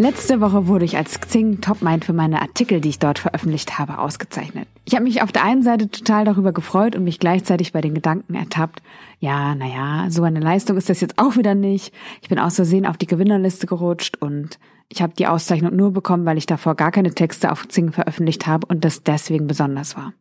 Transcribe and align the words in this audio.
Letzte 0.00 0.40
Woche 0.40 0.66
wurde 0.66 0.86
ich 0.86 0.96
als 0.96 1.20
Xing 1.20 1.60
Topmind 1.60 2.06
für 2.06 2.14
meine 2.14 2.40
Artikel, 2.40 2.80
die 2.80 2.88
ich 2.88 2.98
dort 2.98 3.18
veröffentlicht 3.18 3.78
habe, 3.78 3.98
ausgezeichnet. 3.98 4.66
Ich 4.86 4.94
habe 4.94 5.04
mich 5.04 5.20
auf 5.20 5.30
der 5.30 5.44
einen 5.44 5.62
Seite 5.62 5.90
total 5.90 6.24
darüber 6.24 6.52
gefreut 6.52 6.96
und 6.96 7.04
mich 7.04 7.18
gleichzeitig 7.18 7.74
bei 7.74 7.82
den 7.82 7.92
Gedanken 7.92 8.34
ertappt, 8.34 8.80
ja, 9.18 9.54
naja, 9.54 10.06
so 10.08 10.22
eine 10.22 10.40
Leistung 10.40 10.78
ist 10.78 10.88
das 10.88 11.02
jetzt 11.02 11.18
auch 11.18 11.36
wieder 11.36 11.54
nicht. 11.54 11.92
Ich 12.22 12.30
bin 12.30 12.38
aus 12.38 12.56
Versehen 12.56 12.86
auf 12.86 12.96
die 12.96 13.06
Gewinnerliste 13.06 13.66
gerutscht 13.66 14.16
und 14.22 14.58
ich 14.88 15.02
habe 15.02 15.12
die 15.12 15.26
Auszeichnung 15.26 15.76
nur 15.76 15.92
bekommen, 15.92 16.24
weil 16.24 16.38
ich 16.38 16.46
davor 16.46 16.76
gar 16.76 16.92
keine 16.92 17.12
Texte 17.12 17.52
auf 17.52 17.68
Xing 17.68 17.92
veröffentlicht 17.92 18.46
habe 18.46 18.66
und 18.68 18.86
das 18.86 19.02
deswegen 19.02 19.48
besonders 19.48 19.98
war. 19.98 20.14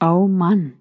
Oh 0.00 0.28
Mann. 0.28 0.74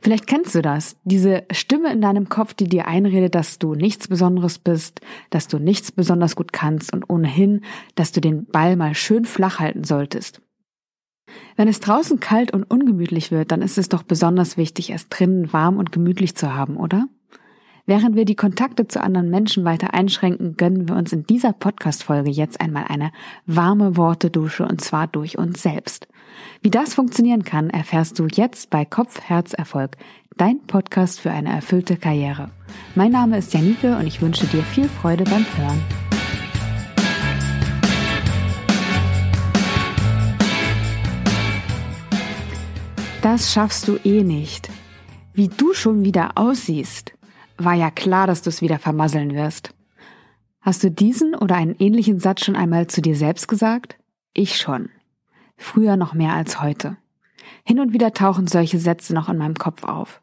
Vielleicht 0.00 0.26
kennst 0.26 0.54
du 0.54 0.62
das, 0.62 0.96
diese 1.04 1.44
Stimme 1.52 1.92
in 1.92 2.00
deinem 2.00 2.28
Kopf, 2.28 2.54
die 2.54 2.68
dir 2.68 2.86
einredet, 2.86 3.34
dass 3.34 3.58
du 3.58 3.74
nichts 3.74 4.08
Besonderes 4.08 4.58
bist, 4.58 5.00
dass 5.30 5.48
du 5.48 5.58
nichts 5.58 5.92
besonders 5.92 6.36
gut 6.36 6.52
kannst 6.52 6.92
und 6.92 7.08
ohnehin, 7.08 7.62
dass 7.94 8.12
du 8.12 8.20
den 8.20 8.46
Ball 8.46 8.76
mal 8.76 8.94
schön 8.94 9.24
flach 9.24 9.58
halten 9.58 9.84
solltest. 9.84 10.40
Wenn 11.56 11.68
es 11.68 11.80
draußen 11.80 12.20
kalt 12.20 12.52
und 12.52 12.64
ungemütlich 12.64 13.30
wird, 13.30 13.52
dann 13.52 13.62
ist 13.62 13.78
es 13.78 13.88
doch 13.88 14.02
besonders 14.02 14.56
wichtig, 14.56 14.90
es 14.90 15.08
drinnen 15.08 15.52
warm 15.52 15.76
und 15.76 15.92
gemütlich 15.92 16.34
zu 16.34 16.54
haben, 16.54 16.76
oder? 16.76 17.06
Während 17.86 18.14
wir 18.14 18.24
die 18.24 18.36
Kontakte 18.36 18.88
zu 18.88 19.02
anderen 19.02 19.30
Menschen 19.30 19.64
weiter 19.64 19.94
einschränken, 19.94 20.56
gönnen 20.56 20.88
wir 20.88 20.96
uns 20.96 21.12
in 21.12 21.26
dieser 21.26 21.52
Podcast-Folge 21.52 22.30
jetzt 22.30 22.60
einmal 22.60 22.84
eine 22.88 23.10
warme 23.46 23.96
Wortedusche 23.96 24.64
und 24.64 24.80
zwar 24.80 25.06
durch 25.06 25.38
uns 25.38 25.62
selbst. 25.62 26.06
Wie 26.62 26.70
das 26.70 26.94
funktionieren 26.94 27.42
kann, 27.42 27.70
erfährst 27.70 28.18
du 28.18 28.26
jetzt 28.26 28.70
bei 28.70 28.84
Kopf, 28.84 29.20
Herz, 29.20 29.54
Erfolg, 29.54 29.96
dein 30.36 30.60
Podcast 30.66 31.20
für 31.20 31.30
eine 31.30 31.50
erfüllte 31.50 31.96
Karriere. 31.96 32.50
Mein 32.94 33.12
Name 33.12 33.38
ist 33.38 33.52
Janike 33.54 33.96
und 33.96 34.06
ich 34.06 34.20
wünsche 34.20 34.46
dir 34.46 34.62
viel 34.62 34.88
Freude 34.88 35.24
beim 35.24 35.46
Hören. 35.56 35.82
Das 43.22 43.52
schaffst 43.52 43.86
du 43.86 43.98
eh 44.02 44.22
nicht. 44.22 44.70
Wie 45.34 45.48
du 45.48 45.74
schon 45.74 46.04
wieder 46.04 46.32
aussiehst. 46.36 47.12
War 47.62 47.74
ja 47.74 47.90
klar, 47.90 48.26
dass 48.26 48.40
du 48.40 48.48
es 48.48 48.62
wieder 48.62 48.78
vermasseln 48.78 49.34
wirst. 49.34 49.74
Hast 50.62 50.82
du 50.82 50.90
diesen 50.90 51.34
oder 51.34 51.56
einen 51.56 51.74
ähnlichen 51.78 52.18
Satz 52.18 52.42
schon 52.42 52.56
einmal 52.56 52.86
zu 52.86 53.02
dir 53.02 53.14
selbst 53.14 53.48
gesagt? 53.48 53.98
Ich 54.32 54.56
schon. 54.56 54.88
Früher 55.58 55.96
noch 55.96 56.14
mehr 56.14 56.32
als 56.32 56.62
heute. 56.62 56.96
Hin 57.62 57.78
und 57.78 57.92
wieder 57.92 58.14
tauchen 58.14 58.46
solche 58.46 58.78
Sätze 58.78 59.12
noch 59.12 59.28
in 59.28 59.36
meinem 59.36 59.56
Kopf 59.56 59.84
auf. 59.84 60.22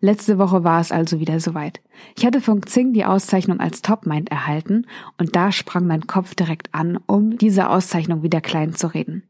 Letzte 0.00 0.38
Woche 0.38 0.64
war 0.64 0.80
es 0.80 0.90
also 0.90 1.20
wieder 1.20 1.40
soweit. 1.40 1.82
Ich 2.16 2.24
hatte 2.24 2.40
von 2.40 2.62
Xing 2.62 2.94
die 2.94 3.04
Auszeichnung 3.04 3.60
als 3.60 3.82
Topmind 3.82 4.30
erhalten 4.30 4.86
und 5.18 5.36
da 5.36 5.52
sprang 5.52 5.86
mein 5.86 6.06
Kopf 6.06 6.34
direkt 6.34 6.74
an, 6.74 6.98
um 7.06 7.36
diese 7.36 7.68
Auszeichnung 7.68 8.22
wieder 8.22 8.40
klein 8.40 8.74
zu 8.74 8.86
reden. 8.94 9.24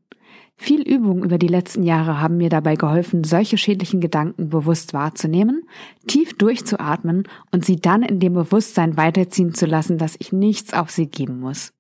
Viel 0.61 0.83
Übung 0.83 1.23
über 1.23 1.39
die 1.39 1.47
letzten 1.47 1.85
Jahre 1.85 2.21
haben 2.21 2.37
mir 2.37 2.49
dabei 2.49 2.75
geholfen, 2.75 3.23
solche 3.23 3.57
schädlichen 3.57 4.01
Gedanken 4.01 4.49
bewusst 4.49 4.93
wahrzunehmen, 4.93 5.63
tief 6.09 6.37
durchzuatmen 6.37 7.29
und 7.53 7.65
sie 7.65 7.77
dann 7.77 8.03
in 8.03 8.19
dem 8.19 8.35
Bewusstsein 8.35 8.97
weiterziehen 8.97 9.55
zu 9.55 9.67
lassen, 9.67 9.99
dass 9.99 10.17
ich 10.19 10.33
nichts 10.33 10.75
auf 10.75 10.91
sie 10.91 11.07
geben 11.07 11.39
muss. 11.39 11.73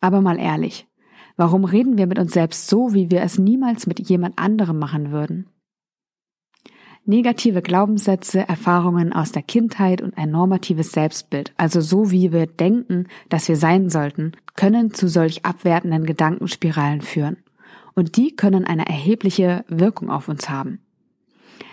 Aber 0.00 0.22
mal 0.22 0.38
ehrlich, 0.38 0.88
warum 1.36 1.66
reden 1.66 1.98
wir 1.98 2.06
mit 2.06 2.18
uns 2.18 2.32
selbst 2.32 2.68
so, 2.68 2.94
wie 2.94 3.10
wir 3.10 3.20
es 3.20 3.38
niemals 3.38 3.86
mit 3.86 4.00
jemand 4.08 4.38
anderem 4.38 4.78
machen 4.78 5.12
würden? 5.12 5.46
Negative 7.04 7.60
Glaubenssätze, 7.60 8.48
Erfahrungen 8.48 9.12
aus 9.12 9.32
der 9.32 9.42
Kindheit 9.42 10.00
und 10.00 10.16
ein 10.16 10.30
normatives 10.30 10.92
Selbstbild, 10.92 11.52
also 11.58 11.82
so 11.82 12.10
wie 12.10 12.32
wir 12.32 12.46
denken, 12.46 13.06
dass 13.28 13.48
wir 13.48 13.56
sein 13.56 13.90
sollten, 13.90 14.32
können 14.56 14.94
zu 14.94 15.08
solch 15.08 15.44
abwertenden 15.44 16.06
Gedankenspiralen 16.06 17.02
führen 17.02 17.36
und 17.98 18.16
die 18.16 18.34
können 18.34 18.64
eine 18.64 18.86
erhebliche 18.86 19.64
Wirkung 19.68 20.08
auf 20.08 20.28
uns 20.28 20.48
haben. 20.48 20.80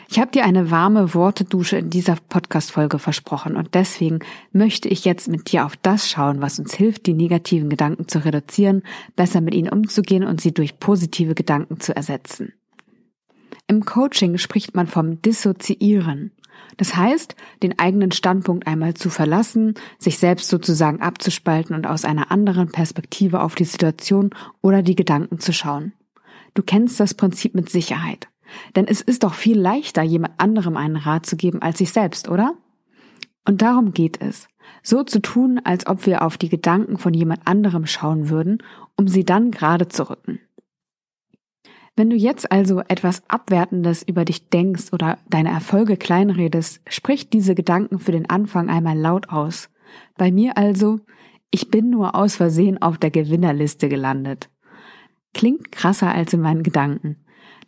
Ich 0.07 0.19
habe 0.19 0.31
dir 0.31 0.45
eine 0.45 0.69
warme 0.71 1.13
Wortedusche 1.13 1.77
in 1.77 1.89
dieser 1.89 2.15
Podcast-Folge 2.29 2.99
versprochen 2.99 3.55
und 3.55 3.73
deswegen 3.73 4.19
möchte 4.51 4.87
ich 4.87 5.03
jetzt 5.03 5.27
mit 5.27 5.51
dir 5.51 5.65
auf 5.65 5.75
das 5.77 6.09
schauen, 6.09 6.41
was 6.41 6.59
uns 6.59 6.73
hilft, 6.75 7.05
die 7.05 7.13
negativen 7.13 7.69
Gedanken 7.69 8.07
zu 8.07 8.23
reduzieren, 8.23 8.83
besser 9.15 9.41
mit 9.41 9.55
ihnen 9.55 9.69
umzugehen 9.69 10.23
und 10.23 10.41
sie 10.41 10.53
durch 10.53 10.79
positive 10.79 11.33
Gedanken 11.33 11.79
zu 11.79 11.95
ersetzen. 11.95 12.53
Im 13.67 13.83
Coaching 13.83 14.37
spricht 14.37 14.75
man 14.75 14.85
vom 14.85 15.21
Dissoziieren. 15.21 16.31
Das 16.77 16.95
heißt, 16.95 17.35
den 17.63 17.79
eigenen 17.79 18.11
Standpunkt 18.11 18.67
einmal 18.67 18.93
zu 18.93 19.09
verlassen, 19.09 19.73
sich 19.97 20.19
selbst 20.19 20.49
sozusagen 20.49 21.01
abzuspalten 21.01 21.75
und 21.75 21.87
aus 21.87 22.05
einer 22.05 22.31
anderen 22.31 22.71
Perspektive 22.71 23.41
auf 23.41 23.55
die 23.55 23.65
Situation 23.65 24.31
oder 24.61 24.83
die 24.83 24.95
Gedanken 24.95 25.39
zu 25.39 25.51
schauen. 25.51 25.93
Du 26.55 26.63
kennst 26.63 26.99
das 26.99 27.13
Prinzip 27.13 27.53
mit 27.53 27.69
Sicherheit. 27.69 28.27
Denn 28.75 28.87
es 28.87 29.01
ist 29.01 29.23
doch 29.23 29.33
viel 29.33 29.59
leichter, 29.59 30.01
jemand 30.01 30.39
anderem 30.39 30.77
einen 30.77 30.95
Rat 30.95 31.25
zu 31.25 31.35
geben 31.35 31.61
als 31.61 31.77
sich 31.77 31.91
selbst, 31.91 32.29
oder? 32.29 32.55
Und 33.45 33.61
darum 33.61 33.91
geht 33.91 34.21
es. 34.21 34.47
So 34.81 35.03
zu 35.03 35.21
tun, 35.21 35.59
als 35.63 35.85
ob 35.85 36.05
wir 36.05 36.23
auf 36.23 36.37
die 36.37 36.49
Gedanken 36.49 36.97
von 36.97 37.13
jemand 37.13 37.45
anderem 37.45 37.85
schauen 37.85 38.29
würden, 38.29 38.63
um 38.97 39.07
sie 39.07 39.23
dann 39.23 39.51
gerade 39.51 39.87
zu 39.87 40.09
rücken. 40.09 40.39
Wenn 41.95 42.09
du 42.09 42.15
jetzt 42.15 42.51
also 42.51 42.81
etwas 42.87 43.23
Abwertendes 43.29 44.03
über 44.03 44.25
dich 44.25 44.49
denkst 44.49 44.91
oder 44.91 45.17
deine 45.29 45.49
Erfolge 45.49 45.95
kleinredest, 45.95 46.81
sprich 46.89 47.29
diese 47.29 47.55
Gedanken 47.55 47.99
für 47.99 48.11
den 48.11 48.29
Anfang 48.29 48.69
einmal 48.69 48.97
laut 48.97 49.29
aus. 49.29 49.69
Bei 50.17 50.31
mir 50.31 50.57
also, 50.57 50.99
ich 51.51 51.69
bin 51.69 51.89
nur 51.89 52.15
aus 52.15 52.35
Versehen 52.35 52.81
auf 52.81 52.97
der 52.97 53.11
Gewinnerliste 53.11 53.87
gelandet. 53.87 54.49
Klingt 55.35 55.69
krasser 55.73 56.15
als 56.15 56.31
in 56.31 56.39
meinen 56.39 56.63
Gedanken. 56.63 57.17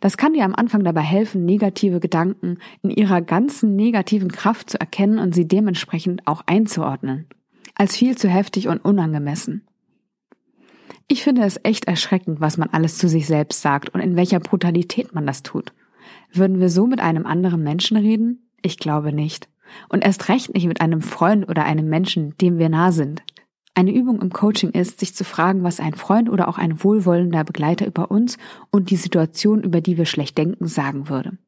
Das 0.00 0.16
kann 0.16 0.32
dir 0.32 0.46
am 0.46 0.54
Anfang 0.54 0.84
dabei 0.84 1.02
helfen, 1.02 1.44
negative 1.44 2.00
Gedanken 2.00 2.56
in 2.82 2.88
ihrer 2.88 3.20
ganzen 3.20 3.76
negativen 3.76 4.32
Kraft 4.32 4.70
zu 4.70 4.80
erkennen 4.80 5.18
und 5.18 5.34
sie 5.34 5.46
dementsprechend 5.46 6.26
auch 6.26 6.42
einzuordnen. 6.46 7.26
Als 7.74 7.94
viel 7.94 8.16
zu 8.16 8.26
heftig 8.26 8.68
und 8.68 8.82
unangemessen. 8.82 9.66
Ich 11.08 11.22
finde 11.22 11.42
es 11.42 11.60
echt 11.62 11.84
erschreckend, 11.84 12.40
was 12.40 12.56
man 12.56 12.70
alles 12.70 12.96
zu 12.96 13.06
sich 13.06 13.26
selbst 13.26 13.60
sagt 13.60 13.90
und 13.90 14.00
in 14.00 14.16
welcher 14.16 14.40
Brutalität 14.40 15.14
man 15.14 15.26
das 15.26 15.42
tut. 15.42 15.74
Würden 16.32 16.60
wir 16.60 16.70
so 16.70 16.86
mit 16.86 17.00
einem 17.00 17.26
anderen 17.26 17.62
Menschen 17.62 17.98
reden? 17.98 18.48
Ich 18.62 18.78
glaube 18.78 19.12
nicht. 19.12 19.50
Und 19.90 20.04
erst 20.04 20.30
recht 20.30 20.54
nicht 20.54 20.66
mit 20.66 20.80
einem 20.80 21.02
Freund 21.02 21.46
oder 21.46 21.64
einem 21.64 21.90
Menschen, 21.90 22.34
dem 22.38 22.56
wir 22.56 22.70
nah 22.70 22.92
sind. 22.92 23.22
Eine 23.78 23.94
Übung 23.94 24.20
im 24.20 24.30
Coaching 24.30 24.70
ist, 24.70 24.98
sich 24.98 25.14
zu 25.14 25.22
fragen, 25.22 25.62
was 25.62 25.78
ein 25.78 25.94
Freund 25.94 26.28
oder 26.28 26.48
auch 26.48 26.58
ein 26.58 26.82
wohlwollender 26.82 27.44
Begleiter 27.44 27.86
über 27.86 28.10
uns 28.10 28.36
und 28.72 28.90
die 28.90 28.96
Situation, 28.96 29.62
über 29.62 29.80
die 29.80 29.96
wir 29.96 30.04
schlecht 30.04 30.36
denken, 30.36 30.66
sagen 30.66 31.08
würde. 31.08 31.38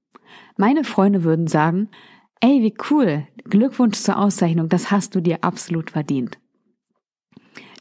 Meine 0.57 0.85
Freunde 0.85 1.25
würden 1.25 1.49
sagen, 1.49 1.89
ey, 2.39 2.63
wie 2.63 2.77
cool, 2.89 3.27
Glückwunsch 3.47 3.99
zur 3.99 4.17
Auszeichnung, 4.17 4.69
das 4.69 4.93
hast 4.93 5.17
du 5.17 5.21
dir 5.21 5.43
absolut 5.43 5.91
verdient. 5.91 6.39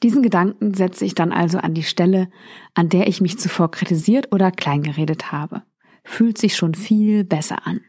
Diesen 0.01 0.23
Gedanken 0.23 0.73
setze 0.73 1.05
ich 1.05 1.13
dann 1.13 1.31
also 1.31 1.59
an 1.59 1.75
die 1.75 1.83
Stelle, 1.83 2.27
an 2.73 2.89
der 2.89 3.05
ich 3.05 3.21
mich 3.21 3.37
zuvor 3.37 3.69
kritisiert 3.69 4.33
oder 4.33 4.49
kleingeredet 4.49 5.31
habe. 5.31 5.61
Fühlt 6.03 6.39
sich 6.39 6.55
schon 6.55 6.73
viel 6.73 7.23
besser 7.23 7.67
an. 7.67 7.81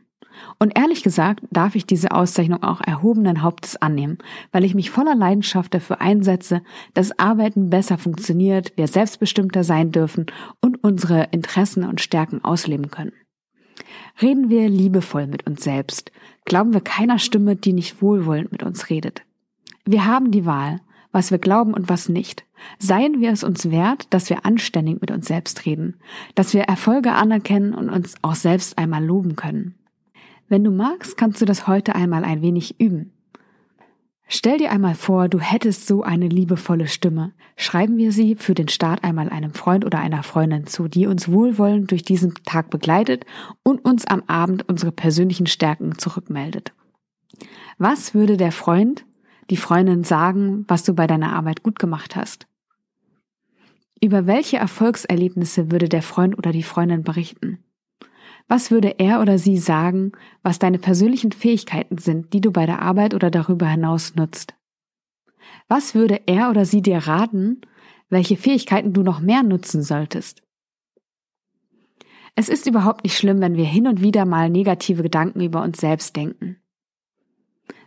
Und 0.59 0.77
ehrlich 0.78 1.03
gesagt 1.03 1.41
darf 1.51 1.75
ich 1.75 1.87
diese 1.87 2.12
Auszeichnung 2.12 2.62
auch 2.62 2.81
erhobenen 2.81 3.43
Hauptes 3.43 3.77
annehmen, 3.77 4.19
weil 4.53 4.65
ich 4.65 4.75
mich 4.75 4.91
voller 4.91 5.15
Leidenschaft 5.15 5.75
dafür 5.75 6.01
einsetze, 6.01 6.62
dass 6.95 7.19
Arbeiten 7.19 7.71
besser 7.71 7.99
funktioniert, 7.99 8.73
wir 8.77 8.89
selbstbestimmter 8.89 9.65
sein 9.65 9.93
dürfen 9.93 10.27
und 10.61 10.83
unsere 10.84 11.28
Interessen 11.31 11.84
und 11.84 12.01
Stärken 12.01 12.45
ausleben 12.45 12.91
können. 12.91 13.13
Reden 14.21 14.51
wir 14.51 14.69
liebevoll 14.69 15.27
mit 15.27 15.47
uns 15.47 15.65
selbst, 15.65 16.13
glauben 16.45 16.72
wir 16.72 16.81
keiner 16.81 17.19
Stimme, 17.19 17.57
die 17.57 17.72
nicht 17.72 18.03
wohlwollend 18.03 18.53
mit 18.53 18.63
uns 18.63 18.91
redet. 18.91 19.22
Wir 19.84 20.04
haben 20.04 20.31
die 20.31 20.45
Wahl, 20.45 20.81
was 21.13 21.31
wir 21.31 21.39
glauben 21.39 21.75
und 21.75 21.89
was 21.89 22.09
nicht. 22.09 22.45
Seien 22.78 23.21
wir 23.21 23.33
es 23.33 23.42
uns 23.42 23.71
wert, 23.71 24.07
dass 24.10 24.31
wir 24.31 24.45
anständig 24.45 25.01
mit 25.01 25.10
uns 25.10 25.27
selbst 25.27 25.66
reden, 25.66 25.97
dass 26.34 26.54
wir 26.54 26.63
Erfolge 26.63 27.13
anerkennen 27.13 27.75
und 27.75 27.89
uns 27.89 28.15
auch 28.22 28.34
selbst 28.34 28.78
einmal 28.78 29.04
loben 29.04 29.37
können. 29.37 29.75
Wenn 30.51 30.65
du 30.65 30.73
magst, 30.73 31.17
kannst 31.17 31.41
du 31.41 31.45
das 31.45 31.69
heute 31.69 31.95
einmal 31.95 32.25
ein 32.25 32.43
wenig 32.43 32.81
üben. 32.81 33.13
Stell 34.27 34.59
dir 34.59 34.73
einmal 34.73 34.97
vor, 34.97 35.29
du 35.29 35.39
hättest 35.39 35.87
so 35.87 36.03
eine 36.03 36.27
liebevolle 36.27 36.89
Stimme. 36.89 37.33
Schreiben 37.57 37.97
wir 37.99 38.11
sie 38.11 38.35
für 38.35 38.55
den 38.55 38.67
Start 38.67 39.05
einmal 39.05 39.29
einem 39.29 39.55
Freund 39.55 39.85
oder 39.85 40.01
einer 40.01 40.25
Freundin 40.25 40.67
zu, 40.67 40.89
die 40.89 41.07
uns 41.07 41.31
wohlwollend 41.31 41.93
durch 41.93 42.03
diesen 42.03 42.35
Tag 42.47 42.69
begleitet 42.69 43.27
und 43.63 43.85
uns 43.85 44.07
am 44.07 44.25
Abend 44.27 44.69
unsere 44.69 44.91
persönlichen 44.91 45.47
Stärken 45.47 45.99
zurückmeldet. 45.99 46.73
Was 47.79 48.13
würde 48.13 48.37
der 48.37 48.51
Freund, 48.51 49.07
die 49.51 49.57
Freundin 49.57 50.03
sagen, 50.03 50.65
was 50.67 50.83
du 50.83 50.95
bei 50.95 51.07
deiner 51.07 51.33
Arbeit 51.33 51.63
gut 51.63 51.79
gemacht 51.79 52.17
hast? 52.17 52.49
Über 54.03 54.27
welche 54.27 54.57
Erfolgserlebnisse 54.57 55.71
würde 55.71 55.89
der 55.89 56.03
Freund 56.03 56.37
oder 56.37 56.51
die 56.51 56.65
Freundin 56.65 57.05
berichten? 57.05 57.61
Was 58.51 58.73
würde 58.73 58.99
er 58.99 59.21
oder 59.21 59.39
sie 59.39 59.59
sagen, 59.59 60.11
was 60.43 60.59
deine 60.59 60.81
persönlichen 60.81 61.31
Fähigkeiten 61.31 61.99
sind, 61.99 62.33
die 62.33 62.41
du 62.41 62.51
bei 62.51 62.67
der 62.67 62.83
Arbeit 62.83 63.15
oder 63.15 63.31
darüber 63.31 63.69
hinaus 63.69 64.17
nutzt? 64.17 64.55
Was 65.69 65.95
würde 65.95 66.23
er 66.27 66.51
oder 66.51 66.65
sie 66.65 66.83
dir 66.83 66.99
raten, 66.99 67.61
welche 68.11 68.37
Fähigkeiten 68.37 68.93
du 68.93 69.03
noch 69.03 69.21
mehr 69.21 69.43
nutzen 69.43 69.83
solltest. 69.83 70.43
Es 72.35 72.49
ist 72.49 72.67
überhaupt 72.67 73.05
nicht 73.05 73.17
schlimm, 73.17 73.41
wenn 73.41 73.57
wir 73.57 73.65
hin 73.65 73.87
und 73.87 74.03
wieder 74.03 74.25
mal 74.25 74.51
negative 74.51 75.03
Gedanken 75.03 75.41
über 75.41 75.63
uns 75.63 75.79
selbst 75.79 76.17
denken. 76.17 76.57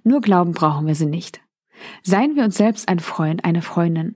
Nur 0.03 0.21
glauben 0.21 0.53
brauchen 0.53 0.87
wir 0.87 0.95
sie 0.95 1.05
nicht. 1.05 1.41
Seien 2.01 2.35
wir 2.35 2.43
uns 2.43 2.57
selbst 2.57 2.87
ein 2.89 2.99
Freund, 2.99 3.45
eine 3.45 3.61
Freundin. 3.61 4.15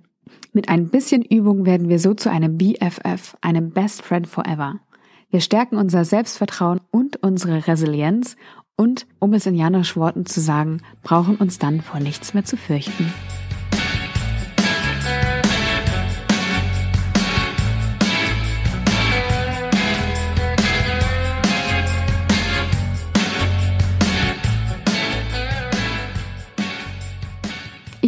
Mit 0.54 0.70
ein 0.70 0.90
bisschen 0.90 1.24
Übung 1.24 1.66
werden 1.66 1.90
wir 1.90 2.00
so 2.00 2.14
zu 2.14 2.30
einem 2.30 2.58
BFF, 2.58 3.38
einem 3.42 3.72
Best 3.72 4.02
Friend 4.02 4.28
Forever. 4.28 4.80
Wir 5.30 5.42
stärken 5.42 5.78
unser 5.78 6.06
Selbstvertrauen 6.06 6.80
und 6.90 7.18
unsere 7.18 7.68
Resilienz 7.68 8.38
und, 8.78 9.08
um 9.20 9.34
es 9.34 9.46
in 9.46 9.56
Janosch 9.56 9.98
Worten 9.98 10.26
zu 10.26 10.40
sagen, 10.40 10.82
brauchen 11.04 11.36
uns 11.36 11.60
dann 11.60 11.82
vor 11.82 12.00
nichts 12.00 12.34
mehr 12.34 12.46
zu 12.46 12.56
fürchten. 12.56 13.12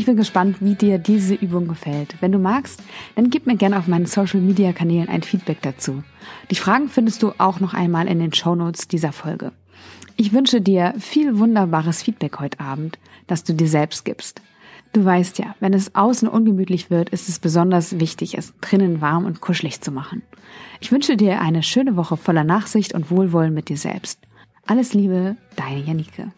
Bin 0.09 0.17
gespannt, 0.17 0.57
wie 0.59 0.73
dir 0.73 0.97
diese 0.97 1.35
Übung 1.35 1.67
gefällt. 1.67 2.15
Wenn 2.19 2.31
du 2.31 2.39
magst, 2.39 2.81
dann 3.15 3.29
gib 3.29 3.45
mir 3.45 3.55
gerne 3.55 3.77
auf 3.77 3.85
meinen 3.85 4.07
Social 4.07 4.39
Media 4.39 4.73
Kanälen 4.73 5.07
ein 5.07 5.21
Feedback 5.21 5.61
dazu. 5.61 6.03
Die 6.49 6.55
Fragen 6.55 6.89
findest 6.89 7.21
du 7.21 7.33
auch 7.37 7.59
noch 7.59 7.75
einmal 7.75 8.07
in 8.07 8.17
den 8.17 8.33
Show 8.33 8.55
Notes 8.55 8.87
dieser 8.87 9.11
Folge. 9.11 9.51
Ich 10.15 10.33
wünsche 10.33 10.61
dir 10.61 10.95
viel 10.97 11.37
wunderbares 11.37 12.01
Feedback 12.01 12.39
heute 12.39 12.59
Abend, 12.59 12.97
das 13.27 13.43
du 13.43 13.53
dir 13.53 13.67
selbst 13.67 14.03
gibst. 14.03 14.41
Du 14.93 15.05
weißt 15.05 15.37
ja, 15.37 15.53
wenn 15.59 15.73
es 15.73 15.93
außen 15.93 16.27
ungemütlich 16.27 16.89
wird, 16.89 17.09
ist 17.09 17.29
es 17.29 17.37
besonders 17.37 17.99
wichtig, 17.99 18.35
es 18.35 18.55
drinnen 18.61 19.01
warm 19.01 19.25
und 19.25 19.41
kuschelig 19.41 19.81
zu 19.81 19.91
machen. 19.91 20.23
Ich 20.79 20.91
wünsche 20.91 21.17
dir 21.17 21.39
eine 21.39 21.61
schöne 21.61 21.95
Woche 21.95 22.17
voller 22.17 22.43
Nachsicht 22.43 22.95
und 22.95 23.11
Wohlwollen 23.11 23.53
mit 23.53 23.69
dir 23.69 23.77
selbst. 23.77 24.19
Alles 24.65 24.95
Liebe, 24.95 25.35
deine 25.55 25.81
Janike. 25.81 26.31